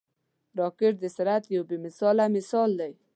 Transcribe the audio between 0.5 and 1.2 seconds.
راکټ د